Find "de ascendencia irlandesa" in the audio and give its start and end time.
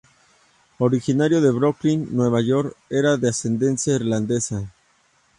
3.19-4.67